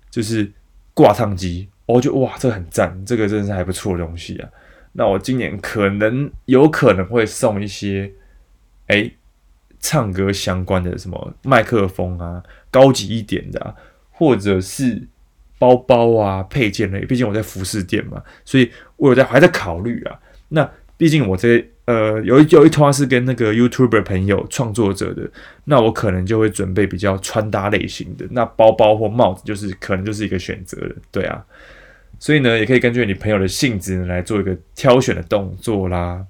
[0.09, 0.51] 就是
[0.93, 4.49] 挂烫机，我觉得哇，这个很赞，这个真的是还不错的东西啊。
[4.91, 8.11] 那我今年可能有可能会送一些，
[8.87, 9.09] 哎，
[9.79, 13.73] 唱歌相关的什么麦克风啊，高级一点的，
[14.11, 15.07] 或者是
[15.57, 17.05] 包包啊、配件类。
[17.05, 20.19] 毕竟我在服饰店嘛，所以我有在还在考虑啊。
[20.49, 20.69] 那
[21.01, 25.27] 毕竟我这呃有一有一团是跟那个 YouTuber 朋友创作者的，
[25.63, 28.27] 那我可能就会准备比较穿搭类型的。
[28.29, 31.43] 那包包或帽子就是可能就是一个选择了，对啊。
[32.19, 36.23] 所以呢，也可以根据你朋友的性质来做一个挑选的动作啦。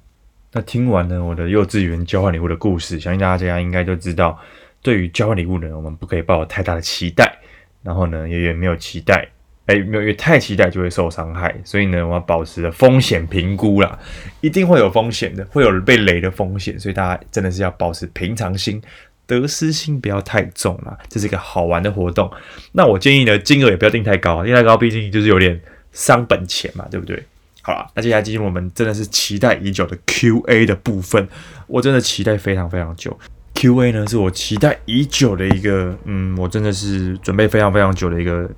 [0.54, 4.40] 那听完呢我的幼稚园交换礼物的故事，相信大家应该都知道，
[4.82, 7.38] 对于交换礼物呢，我们不可以抱有太大的期待，
[7.84, 9.28] 然后呢，也也没有期待，
[9.68, 11.56] 哎，没有，因为太期待就会受伤害。
[11.64, 13.98] 所以呢，我要保持着风险评估啦，
[14.42, 18.82] 一定会有风险的，会有被雷的风险，所以大家真的是要保持平常心，
[19.26, 20.98] 得失心不要太重啦。
[21.10, 22.32] 这是一个好玩的活动。
[22.72, 25.60] 那我建议呢，金额也不要定太高，定太高毕竟就是有点。
[25.94, 27.22] 伤本钱嘛，对不对？
[27.62, 31.28] 好了，那接下来进入我们真的是期待已久的 Q&A 的部分。
[31.68, 33.20] 我真的期待非常非常久。
[33.56, 38.50] Q&A 呢，是我期待已久的一个，嗯，我真的是准备非常非常久的一个，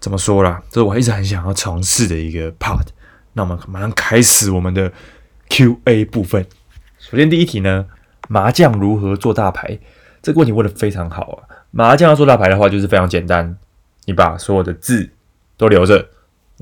[0.00, 0.62] 怎么说啦？
[0.70, 2.86] 这是我一直很想要尝试的一个 part。
[3.32, 4.92] 那我们马上开始我们的
[5.50, 6.46] Q&A 部分。
[6.98, 7.86] 首先第一题呢，
[8.28, 9.78] 麻将如何做大牌？
[10.22, 11.38] 这个问题问得非常好啊。
[11.70, 13.56] 麻将要做大牌的话，就是非常简单，
[14.06, 15.10] 你把所有的字
[15.56, 16.08] 都留着。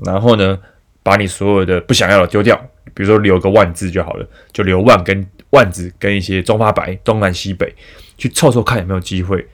[0.05, 0.59] 然后呢，
[1.01, 2.55] 把你所有的不想要的丢掉，
[2.93, 7.73] 比如说留个万字就好了，就留万跟万字跟一些中发白、东南西北
[8.17, 9.47] 去凑凑看有没有机会。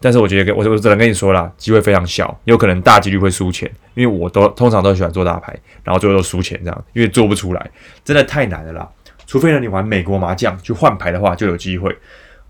[0.00, 7.70] 但是我觉得，我我只能跟你说啦，机会非常小，有可能大几率会输钱，因为我都通常都喜欢做大牌，然后最后都输钱这样，因为做不出来，
[8.04, 8.88] 真的太难了啦。
[9.26, 11.94] 除非呢，你玩美国麻将去换牌的话，就有机会。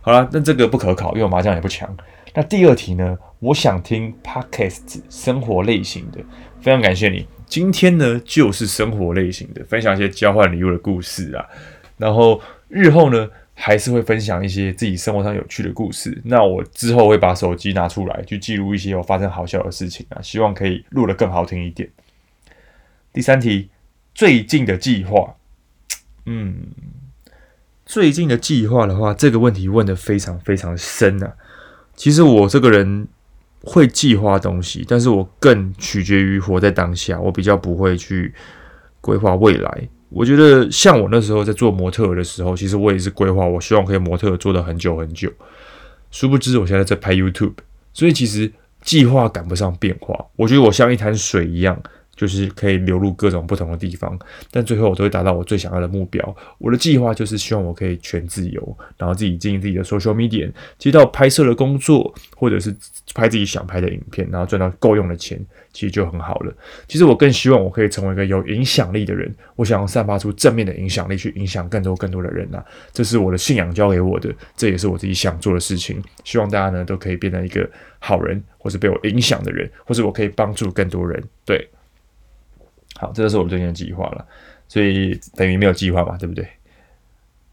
[0.00, 1.88] 好了，那这个不可考，因为我麻将也不强。
[2.34, 6.20] 那第二题呢，我想听 Podcast 生活类型的，
[6.60, 7.26] 非常感谢你。
[7.46, 11.44] 今天呢，就是生活类型的，分享一些交换礼物的故事啊。
[11.96, 16.20] 然后日后呢，还是会分享一些自己生活上有趣的故事。
[16.24, 21.90] 那我之后会把手机拿出来，去记录一些我发生好笑的事情啊，希望可以录得更好听一点。
[23.12, 23.68] 第三题，
[24.14, 25.34] 最近的计划，
[26.26, 26.68] 嗯，
[27.84, 31.34] 最近的计划的话，这个问题问得非常非常深啊。
[31.96, 33.08] 其实我这个人。
[33.60, 37.20] 会计划东西，但是我更取决于活在当下。
[37.20, 38.32] 我比较不会去
[39.00, 39.88] 规划未来。
[40.10, 45.30] 我觉得像我那时候在做模特的时候，其实我也是规划，我希望可以模特做的很久很久。
[46.10, 47.54] 殊不知我现在在拍 YouTube，
[47.92, 48.50] 所以其实
[48.82, 50.26] 计划赶不上变化。
[50.36, 51.82] 我觉得我像一潭水一样。
[52.18, 54.18] 就是可以流入各种不同的地方，
[54.50, 56.36] 但最后我都会达到我最想要的目标。
[56.58, 62.74] 我的计划就是希望我可以全自由，然后自己经营自己的 social media，接到拍摄的工作，或者是
[63.14, 65.38] 拍自己想拍的影片，然后赚到够用的钱，
[65.72, 66.52] 其实就很好了。
[66.88, 72.60] 其实我更希望我可以成为一个有影响力的人，我想要散发出正面的影响力，去影响更多更多的人呐。
[72.92, 76.02] 这是我的信仰教给我的，这也是我自己想做的事情。
[76.24, 81.22] 希望大家呢都可以变成一个好人，或是被我影响的人，或是我可以帮助更多人。
[81.44, 81.68] 对。
[83.00, 84.26] 好，这就是我们最近的计划了，
[84.66, 86.44] 所以等于没有计划嘛，对不对？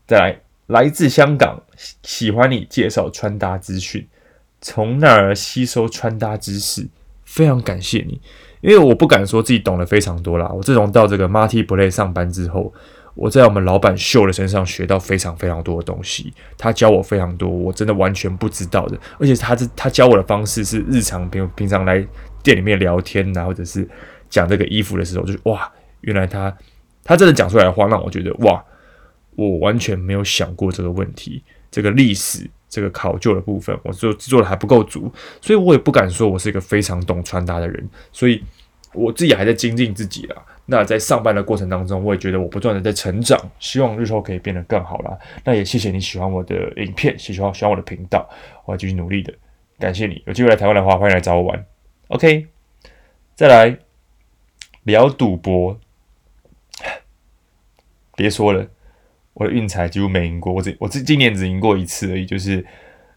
[0.07, 1.61] 再来，来自香港，
[2.01, 4.07] 喜欢你介绍穿搭资讯，
[4.59, 6.87] 从那儿吸收穿搭知识，
[7.23, 8.19] 非常感谢你。
[8.61, 12.73] 因为我不敢说自己懂得非常多啦，我自从到这个 Marty Play 上班之后，
[13.13, 22.03] 我在我们老板秀的身上学到非常非常多的东西，他教我非常多，我真的完全不知道的，而且他是他教我的方式是日常平平常来
[22.41, 23.87] 店里面聊天呐，或者是。
[24.29, 26.55] 讲这个衣服的时候，就是哇，原来他
[27.03, 28.63] 他真的讲出来的话，让我觉得哇，
[29.35, 31.43] 我完全没有想过这个问题。
[31.71, 35.11] 这个历史，这个考究的部分，我做做的还不够足，
[35.41, 37.89] 所以我也不敢说我是一个非常懂穿搭的人。
[38.13, 38.41] 所以
[38.93, 40.37] 我自己还在精进自己啦。
[40.67, 45.17] 那在上班的过程当中，我也觉得我不断的在成长，希望日后可以变得更好啦。
[45.43, 48.25] 那也谢谢你喜欢我的影片，喜欢喜欢我的频道，
[48.63, 49.33] 我会继续努力的。
[49.77, 51.65] 感谢你，有机会来台湾的话，欢迎来找我玩。
[52.07, 52.47] OK，
[53.35, 53.84] 再来。
[54.85, 55.79] 聊赌博，
[58.15, 58.67] 别说了，
[59.33, 62.63] 我的运彩几乎没赢过，我只我这今年只赢过一次而已，就是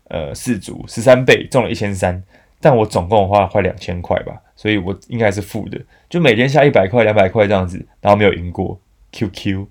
[0.05, 2.25] 呃四组十三倍中了一千三，
[2.59, 5.79] 但我总共花了快两千块吧，所以我应该是负的，
[6.09, 8.81] 就每天下一百块两百块这样子，然后没有赢过。
[9.13, 9.67] QQ，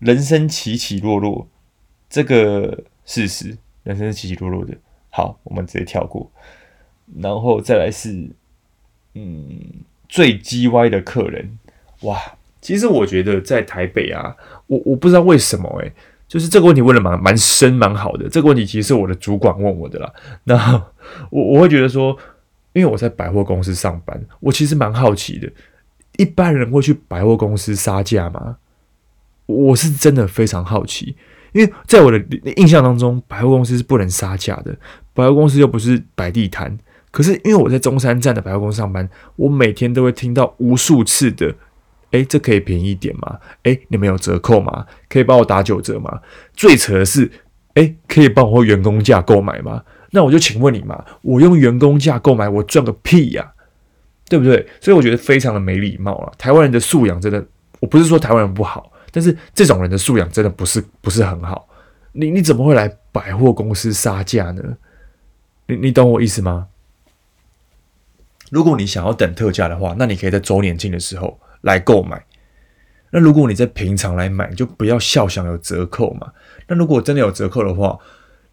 [0.00, 1.48] 人生起起落落，
[2.08, 4.76] 这个事实，人生是起起落落的。
[5.08, 6.30] 好，我们直接跳过，
[7.20, 8.30] 然后再来是，
[9.14, 9.84] 嗯。
[10.10, 11.56] 最叽歪的客人，
[12.00, 12.18] 哇！
[12.60, 15.92] 其实我觉得在台北啊，我我不知道为什么诶、
[16.28, 18.28] 就是这个问题问的蛮蛮深蛮好的。
[18.28, 20.12] 这个问题其实是我的主管问我的啦。
[20.44, 20.74] 那
[21.30, 22.14] 我我会觉得说，
[22.74, 25.50] 因为我在百货公司上班，我其实蛮好奇的。
[26.18, 28.56] 一般人会去百货公司杀价吗？
[29.46, 31.16] 我是真的非常好奇，
[31.52, 32.22] 因为在我的
[32.56, 34.76] 印象当中，百货公司是不能杀价的。
[35.14, 36.78] 百货公司又不是摆地摊。
[37.10, 41.54] 可是因为我在中山站的百货公司上班，我每天都会听到无数次的
[42.12, 43.38] ：“诶，这可以便宜一点吗？
[43.64, 44.86] 诶，你们有折扣吗？
[45.08, 46.20] 可以帮我打九折吗？”
[46.54, 47.30] 最扯的是
[47.74, 53.52] ：“诶，可以帮我员工价购买吗？”那我就请问你嘛，我用员工价购买，我赚个屁呀，
[54.28, 54.66] 对不对？
[54.80, 56.32] 所以我觉得非常的没礼貌了。
[56.36, 57.44] 台湾人的素养真的，
[57.78, 61.68] 我不是说台湾人不好，但是这种人的素养真的不是不是很好。
[62.12, 64.62] 你你怎么会来百货公司杀价呢？
[65.66, 66.66] 你你懂我意思吗？
[68.50, 72.22] 如果你想要等特价的话，那你可以在周年庆的时候来购买。
[73.10, 76.30] 那如果你在平常来买，你就不要笑想有折扣嘛。
[76.68, 77.98] 那如果真的有折扣的话，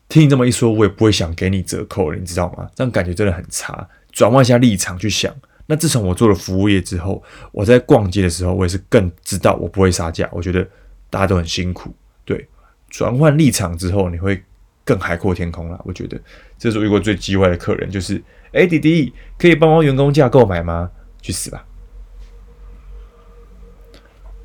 [0.10, 2.68] 听你这么一说，我也不会想给你折扣了，你知道吗？
[2.74, 3.88] 这样感觉真的很差。
[4.12, 5.32] 转换一下立场去想，
[5.68, 10.28] 那自从我做了服务业之后，我在逛街的时候，我也是更知道我不会杀价。
[10.32, 10.68] 我觉得
[11.10, 11.94] 大家都很辛苦，
[12.26, 12.48] 对。
[12.90, 14.42] 转换立场之后，你会
[14.88, 15.78] 更海阔天空了。
[15.84, 16.18] 我觉得
[16.58, 18.24] 这是我遇过最机歪的客人，就是，
[18.54, 20.90] 哎，弟弟，可以帮我员工价购买吗？
[21.22, 21.66] 去死吧！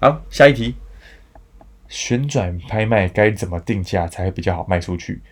[0.00, 0.74] 好，下一题，
[1.86, 5.22] 旋转拍卖该怎么定价才会比较好卖出去？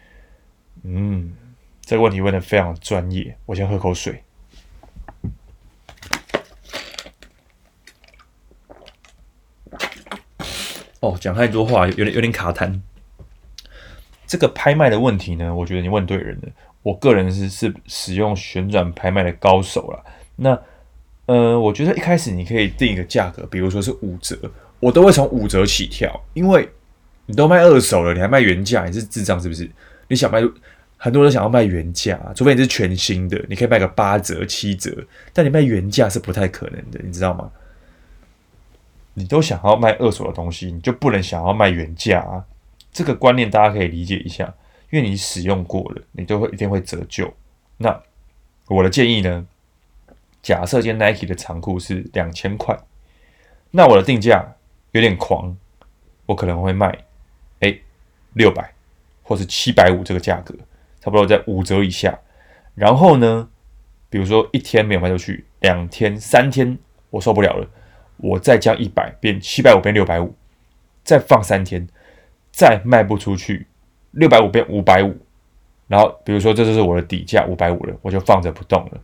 [0.85, 1.33] 嗯，
[1.81, 3.37] 这个问题问得非常专业。
[3.47, 4.23] 我先喝口水。
[11.01, 12.81] 哦，讲太多话，有点有点卡痰。
[14.31, 16.49] 这个拍卖的问题呢，我觉得你问对人了。
[16.85, 20.01] 我个人是是使用旋转拍卖的高手啦。
[20.37, 20.57] 那
[21.27, 24.39] 呃，我觉得一开始你可以定一个价格，比如说是五折，
[24.79, 26.69] 我都会从五折起跳，因为
[27.27, 29.69] 你都卖二手了，你还卖原价，你是智障是不是？
[30.07, 30.41] 你想卖，
[30.97, 34.97] 很多人想要卖原价，除非你是全新的，你可以卖个八折、七折，
[35.33, 37.51] 但你卖原价是不太可能的，你知道吗？
[39.15, 42.45] 你都想要卖二手的东西，你就不能想要卖原价啊！
[42.93, 44.55] 这个观念大家可以理解一下，
[44.91, 47.33] 因为你使用过了，你都会一定会折旧。
[47.77, 48.03] 那
[48.69, 49.47] 我的建议呢？
[50.43, 52.79] 假设今天 Nike 的长裤是两千块，
[53.71, 54.55] 那我的定价
[54.93, 55.57] 有点狂，
[56.27, 57.05] 我可能会卖
[57.61, 57.79] 哎
[58.35, 58.73] 六百。
[59.23, 60.53] 或是七百五这个价格，
[61.01, 62.19] 差不多在五折以下。
[62.75, 63.49] 然后呢，
[64.09, 66.77] 比如说一天没有卖出去，两天、三天
[67.11, 67.69] 我受不了了，
[68.17, 70.35] 我再降一百，变七百五，变六百五，
[71.05, 71.87] 再放三天，
[72.53, 73.67] 再卖不出去，
[74.13, 75.17] 六百五变五百五。
[75.89, 79.01] 然后比如说这就是我的底价五百五了，我就放着不动了。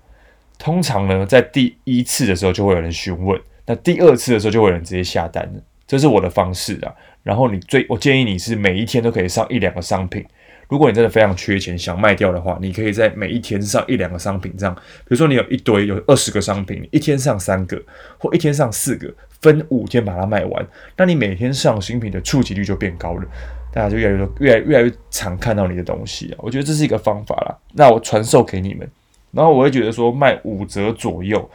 [0.59, 5.61] 通常呢，在第一次的时候就会有人询问，那第二次的时候就会有人直接下单了。
[5.87, 6.95] 这是我的方式啊。
[7.23, 10.25] 然后你最，我建议你是每一天都可以上一两个商品。
[10.69, 14.75] 如果你真的非常缺钱，想卖掉的话，你可以在每一天上一两个商品，这样。
[14.75, 17.81] 比如说你有一堆有二十个商品，你一天上三个，
[18.19, 23.25] 或一天上四个，分五天把它卖完，那你每天上新品的触及率就变高了，
[23.73, 26.39] 大家就越来越多，越来越来越常看到你的东西啊。
[26.39, 27.57] 我觉得这是一个方法啦。
[27.73, 28.89] 那我传授给你们，
[29.31, 31.49] 然后我会觉得说卖五折左右。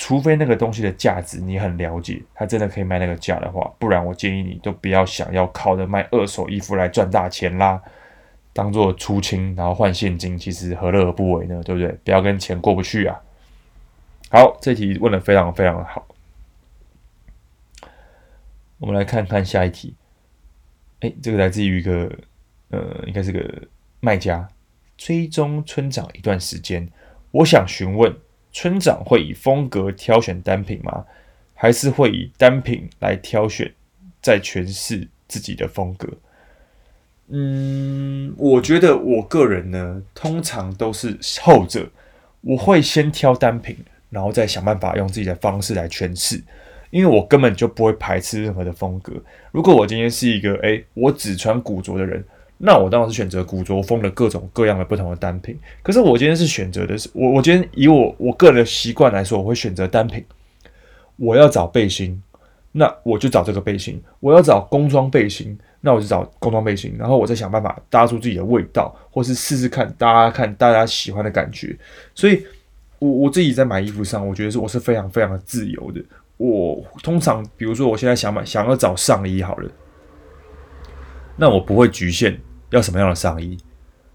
[0.00, 7.82] 除非那个东西的价值你很了解，它真的可以卖那个价的话，不然我建议你都不要想要靠着卖二手衣服来赚大钱啦，
[8.52, 11.62] 当做出清然后换现金，其实何乐而不为呢？
[11.64, 11.88] 对不对？
[12.04, 13.20] 不要跟钱过不去啊！
[14.30, 16.06] 好，这题问的非常非常好，
[18.78, 19.94] 我们来看看下一题。
[21.00, 22.12] 哎，这个来自于一个
[22.70, 23.68] 呃，应该是个
[24.00, 24.48] 卖家，
[24.96, 26.88] 追踪村长一段时间，
[27.30, 28.14] 我想询问。
[28.50, 31.04] 村长会以风格挑选单品吗？
[31.54, 33.72] 还是会以单品来挑选，
[34.22, 36.08] 再诠释自己的风格？
[37.30, 41.88] 嗯，我觉得我个人呢，通常都是后者。
[42.40, 43.76] 我会先挑单品，
[44.10, 46.40] 然后再想办法用自己的方式来诠释，
[46.90, 49.12] 因为我根本就不会排斥任何的风格。
[49.50, 52.24] 如果我今天是一个诶，我只穿古着的人。
[52.60, 55.56] 那我当然是选择古着风的各种各样的不同的单品。
[55.80, 60.24] 可是我今天是选择的是我，我今天以我我个人的习惯来说，我会选择单品。
[61.16, 62.20] 我要找背心，
[62.78, 66.94] 那我就找这个背心；我要找工装背心，那我就找工装背心。
[66.96, 71.76] 然后我再想办法搭出自己的味道，或是试试看大家看大家喜欢的感觉。
[72.14, 72.46] 所以，
[73.00, 76.00] 我我自己在买衣服上，我觉得是我是非常非常的自由的。
[76.36, 79.68] 我通常比如说我现在想买想要找上衣好了，
[81.36, 82.40] 那我不会局限。
[82.70, 83.56] 要什么样的上衣，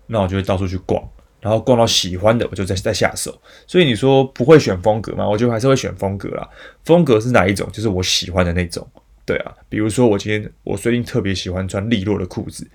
[0.05, 1.03] 那我就会到处去逛，
[1.44, 3.38] 然后逛到喜欢的，我就再再下手。
[3.68, 5.28] 所以你说不会选风格吗？
[5.28, 6.50] 我觉得还是会选风格啦。
[6.86, 7.70] 风格是哪一种？
[7.74, 8.88] 就是我喜欢的那种。
[9.26, 12.66] 对啊，比如说我今天我最近特别喜欢穿利落的裤子。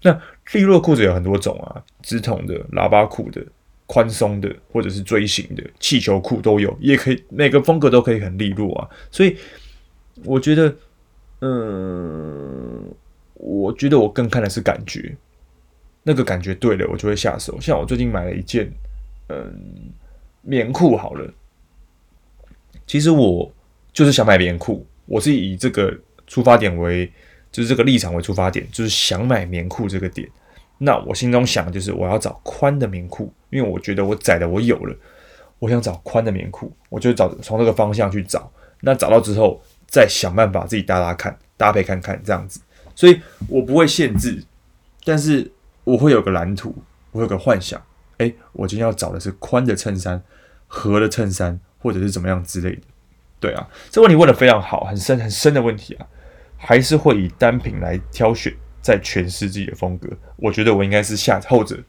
[0.00, 0.18] 那
[0.52, 3.44] 利落裤子有很多种啊，直筒的、喇叭裤的、
[3.86, 8.88] 宽松的，或者是锥形的气球裤都有，也可以每个风格都可以很利落啊。
[9.10, 9.36] 所以
[10.24, 10.74] 我觉得，
[11.40, 12.84] 嗯，
[13.34, 15.14] 我觉得我更看的是感觉，
[16.04, 17.60] 那个感觉对了，我就会下手。
[17.60, 18.70] 像我最近买了一件，
[19.28, 19.90] 嗯，
[20.42, 21.28] 棉裤好了。
[22.86, 23.50] 其实我
[23.92, 25.92] 就是想买棉裤，我是以这个
[26.26, 27.10] 出发点为，
[27.50, 30.28] 就是这个立场为出发点，就是想买棉裤这个点。
[30.76, 34.94] 那我心中想的就是我要找宽的棉裤，因为我觉得我窄的我有了，
[35.58, 38.52] 我想找宽的棉裤，我就找从这个方向去找。
[38.80, 42.60] 那找到之后，再想办法自己搭搭看，搭配看看这样子。
[42.94, 44.44] 所以我不会限制，
[45.04, 45.50] 但是
[45.84, 46.74] 我会有个蓝图，
[47.12, 47.80] 我有个幻想。
[48.18, 50.22] 哎，我今天要找的是宽的衬衫、
[50.66, 52.82] 合的衬衫，或者是怎么样之类的。
[53.38, 56.06] 对啊，这问题问得非常好，很深很深的问题啊，
[56.56, 58.52] 还是会以单品来挑选。
[58.84, 61.82] 在诠释自己的风格，我觉得我应该是下后者。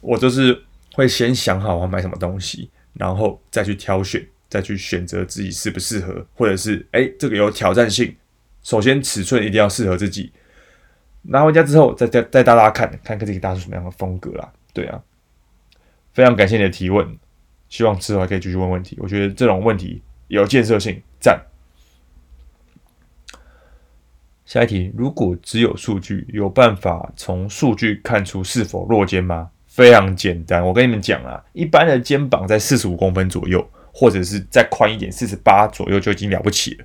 [0.00, 0.60] 我就是
[0.94, 8.12] 会先想好我要买什么东西，然后再去挑选，再去选择自己适不适合，或者是哎，这个有挑战性。
[8.64, 10.32] 首先尺寸一定要适合自己，
[11.24, 14.52] 拿回家之后再再再大家看看看自己搭出什么样的风格啦。
[14.72, 15.02] 对啊，
[16.12, 17.18] 非常感谢你的提问，
[17.68, 18.96] 希望之后还可以继续问问题。
[19.00, 21.40] 我觉得这种问题有建设性，赞。
[24.44, 29.50] 下一题，如果只有数据，有办法从数据看出是否落肩吗？
[29.66, 36.84] 非常简单，我跟你们讲啊，一般的肩膀在四十五公分左右，或者是再宽一点，四十八左右就已经了不起了。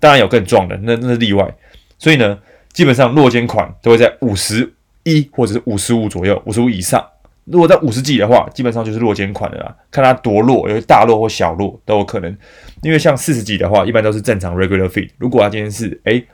[0.00, 1.56] 当然有更壮的，那那是例外。
[1.96, 2.38] 所以呢，
[2.74, 7.02] 基本上落肩款都会在五十一或者是五十五左右，五十五以上。
[7.44, 9.76] 如果在五十几的话，基本上就是落肩款的啦。
[9.90, 12.36] 看它多落，有大落或小落都有可能。
[12.82, 15.10] 因为像四十几的话，一般都是正常 regular fit。
[15.18, 16.26] 如果它今天是诶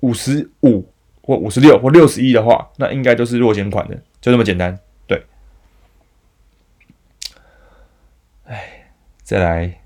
[0.00, 0.86] 五十五
[1.22, 4.78] 或五十六或六十一的话，那应该都是落肩款的，就这么简单。
[5.06, 5.24] 对，
[8.44, 9.80] 哎，再来，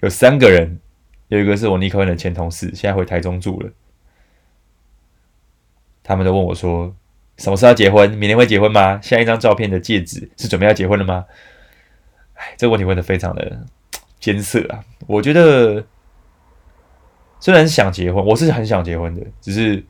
[0.00, 0.80] 有三个人，
[1.28, 3.70] 有一个是我尼克的前同事，现在回台中住了。
[6.12, 6.94] 他们都问我说，
[7.38, 8.08] 什么时候要结婚？
[8.10, 9.00] 明年会结婚吗？
[9.00, 11.24] 下一张照片的戒指是准备要结婚了吗？
[12.34, 13.66] 哎，这个问题问得非常的
[14.20, 15.84] 艰涩啊，我觉得。
[17.44, 19.82] 虽然是想结婚，我是很想结婚的，只是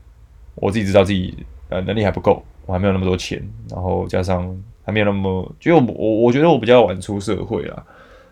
[0.54, 1.36] 我自己知道自己
[1.68, 7.84] 呃能力还不够，我还没有那么多钱，然后加上还没有那么，就我我我觉得我比较晚出社会啦，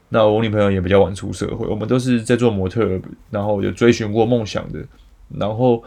[0.09, 4.83] 那我女朋友也比较晚出社会，我们都是在做模特，然后有追寻过梦想的，
[5.29, 5.85] 然后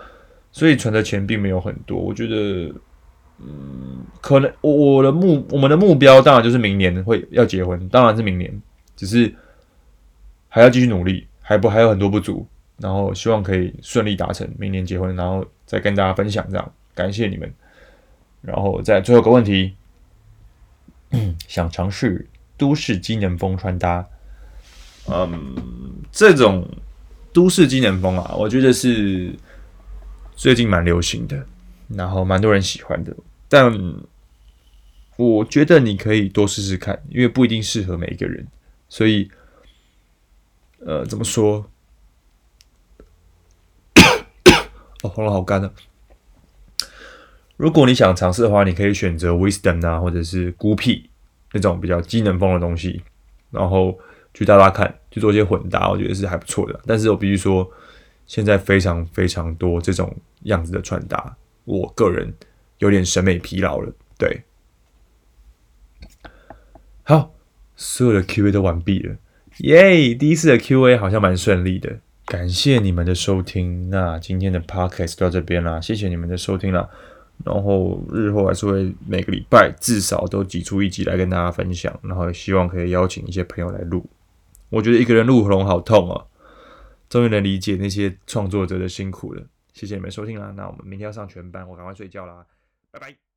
[0.54, 2.74] 所以存的钱并没有很多，我觉得
[3.40, 8.62] 嗯，可能我我的目我们的目标当然就是明年会要结婚，当然是明年，
[8.96, 9.34] 只是
[10.48, 12.48] 还要继续努力，还不还有很多不足。
[12.78, 17.52] 然后希望可以顺利达成明年结婚，然后再跟大家分享这样，感谢你们。
[18.42, 19.74] 然后再最后一个问题，
[21.48, 22.28] 想尝试
[22.58, 24.06] 都市机能风穿搭。
[25.08, 25.56] 嗯，
[26.12, 26.68] 这种
[27.32, 29.34] 都市机能风啊，我觉得是
[30.36, 31.46] 最近蛮流行的，
[31.90, 33.16] 然后蛮多人喜欢的。
[33.48, 33.72] 但
[35.16, 38.48] 我觉得你可以多试试看，因为不一定适合每一个人。
[38.90, 39.30] 所以，
[40.86, 41.70] 呃，怎么说？
[45.04, 45.72] 哦，喉咙好干啊！
[47.58, 51.10] 如果你想尝试的话，你可以选择 Wisdom 啊，或者是孤僻
[51.54, 53.02] 那种比较机能风的东西，
[53.52, 53.98] 然后
[54.34, 56.80] 去搭搭看，去做一些混搭，我觉得是还不错的。
[56.86, 57.70] 但是我必须说，
[58.26, 62.34] 现在非常非常多这种样子的穿搭，我个人
[62.80, 63.92] 有点审美疲劳了。
[64.18, 64.44] 对，
[67.04, 67.34] 好，
[67.76, 69.16] 所有的 Q&A 都完毕了，
[69.58, 70.14] 耶！
[70.14, 72.00] 第一次的 Q&A 好像蛮顺利的。
[72.26, 76.90] 感谢你们的收听，那今天的 podcast 到这边啦，谢谢你们的收听啦。
[77.44, 84.06] 然后日后还是会每个礼拜至少都挤出一集来跟大家分享，然后希望可以邀请一些朋友来录。
[84.70, 86.24] 我觉得一个人录喉咙好痛啊，
[87.14, 89.48] 终于能理解那些创作者的辛苦了。
[89.72, 92.44] 谢谢你们收听啦，那我们明天要上全班，我赶快睡觉啦，
[92.90, 93.33] 拜拜。